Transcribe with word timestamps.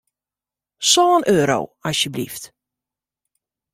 Sân 0.91 1.21
euro, 1.37 1.59
asjeblyft. 1.87 2.43